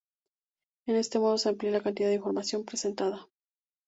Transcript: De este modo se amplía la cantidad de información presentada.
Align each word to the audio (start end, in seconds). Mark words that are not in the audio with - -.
De 0.87 0.97
este 0.97 1.19
modo 1.19 1.37
se 1.37 1.49
amplía 1.49 1.69
la 1.71 1.83
cantidad 1.83 2.09
de 2.09 2.15
información 2.15 2.65
presentada. 2.65 3.27